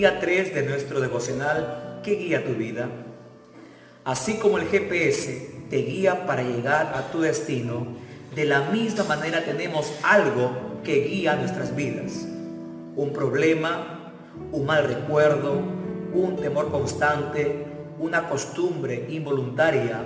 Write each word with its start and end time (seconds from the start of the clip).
Día 0.00 0.18
3 0.18 0.54
de 0.54 0.62
nuestro 0.62 0.98
devocional 0.98 2.00
¿Qué 2.02 2.12
guía 2.12 2.42
tu 2.42 2.54
vida? 2.54 2.88
Así 4.02 4.38
como 4.38 4.56
el 4.56 4.66
GPS 4.66 5.66
te 5.68 5.76
guía 5.76 6.26
para 6.26 6.42
llegar 6.42 6.94
a 6.96 7.12
tu 7.12 7.20
destino, 7.20 7.86
de 8.34 8.46
la 8.46 8.70
misma 8.70 9.04
manera 9.04 9.44
tenemos 9.44 9.92
algo 10.02 10.80
que 10.84 11.04
guía 11.04 11.36
nuestras 11.36 11.76
vidas. 11.76 12.26
Un 12.96 13.12
problema, 13.12 14.14
un 14.52 14.64
mal 14.64 14.84
recuerdo, 14.84 15.60
un 16.14 16.36
temor 16.36 16.70
constante, 16.70 17.66
una 17.98 18.26
costumbre 18.26 19.04
involuntaria 19.10 20.00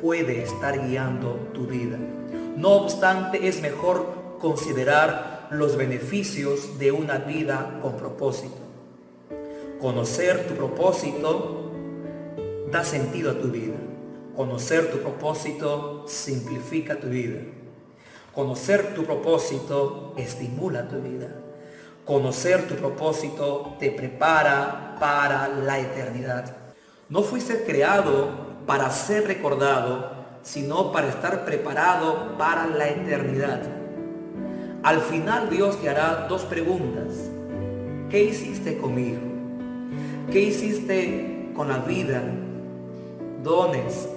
puede 0.00 0.44
estar 0.44 0.86
guiando 0.86 1.50
tu 1.52 1.66
vida. 1.66 1.98
No 2.56 2.68
obstante, 2.68 3.48
es 3.48 3.60
mejor 3.60 4.36
considerar 4.38 5.48
los 5.50 5.76
beneficios 5.76 6.78
de 6.78 6.92
una 6.92 7.18
vida 7.18 7.80
con 7.82 7.96
propósito. 7.96 8.69
Conocer 9.80 10.46
tu 10.46 10.56
propósito 10.56 11.72
da 12.70 12.84
sentido 12.84 13.30
a 13.30 13.38
tu 13.38 13.48
vida. 13.48 13.78
Conocer 14.36 14.90
tu 14.90 14.98
propósito 14.98 16.04
simplifica 16.06 17.00
tu 17.00 17.06
vida. 17.06 17.40
Conocer 18.34 18.94
tu 18.94 19.04
propósito 19.04 20.12
estimula 20.18 20.86
tu 20.86 21.00
vida. 21.00 21.28
Conocer 22.04 22.68
tu 22.68 22.74
propósito 22.74 23.76
te 23.78 23.90
prepara 23.90 24.96
para 25.00 25.48
la 25.48 25.78
eternidad. 25.78 26.54
No 27.08 27.22
fuiste 27.22 27.64
creado 27.64 28.28
para 28.66 28.90
ser 28.90 29.26
recordado, 29.28 30.10
sino 30.42 30.92
para 30.92 31.08
estar 31.08 31.46
preparado 31.46 32.36
para 32.36 32.66
la 32.66 32.86
eternidad. 32.90 33.62
Al 34.82 35.00
final 35.00 35.48
Dios 35.48 35.80
te 35.80 35.88
hará 35.88 36.26
dos 36.28 36.42
preguntas. 36.42 37.30
¿Qué 38.10 38.24
hiciste 38.24 38.76
conmigo? 38.76 39.29
¿Qué 40.28 40.40
hiciste 40.42 41.50
con 41.56 41.68
la 41.68 41.78
vida? 41.78 42.22
Dones, 43.42 44.08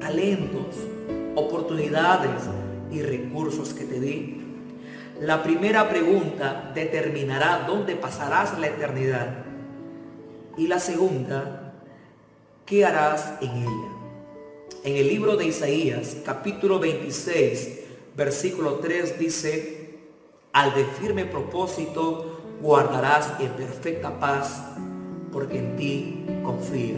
talentos, 0.00 0.76
oportunidades 1.34 2.42
y 2.90 3.00
recursos 3.02 3.72
que 3.72 3.84
te 3.84 4.00
di. 4.00 4.42
La 5.20 5.42
primera 5.42 5.88
pregunta 5.88 6.72
determinará 6.74 7.64
dónde 7.66 7.96
pasarás 7.96 8.58
la 8.58 8.66
eternidad. 8.66 9.44
Y 10.58 10.66
la 10.66 10.78
segunda, 10.78 11.72
¿qué 12.66 12.84
harás 12.84 13.34
en 13.40 13.50
ella? 13.50 13.96
En 14.84 14.96
el 14.96 15.08
libro 15.08 15.36
de 15.36 15.46
Isaías, 15.46 16.18
capítulo 16.22 16.78
26, 16.78 17.80
versículo 18.14 18.74
3 18.74 19.18
dice, 19.18 19.98
al 20.52 20.74
de 20.74 20.84
firme 20.84 21.24
propósito 21.24 22.40
guardarás 22.60 23.40
en 23.40 23.50
perfecta 23.52 24.18
paz, 24.20 24.62
porque 25.36 25.58
en 25.58 25.76
ti 25.76 26.24
confía. 26.42 26.96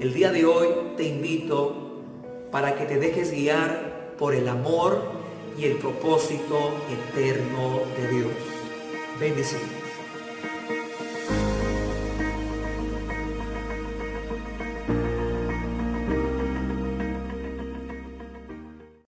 El 0.00 0.14
día 0.14 0.32
de 0.32 0.46
hoy 0.46 0.68
te 0.96 1.02
invito 1.02 2.00
para 2.50 2.74
que 2.74 2.86
te 2.86 2.98
dejes 2.98 3.32
guiar 3.32 4.14
por 4.18 4.34
el 4.34 4.48
amor 4.48 5.02
y 5.58 5.66
el 5.66 5.76
propósito 5.76 6.72
eterno 6.88 7.82
de 7.98 8.16
Dios. 8.16 8.32
Bendiciones. 9.20 9.89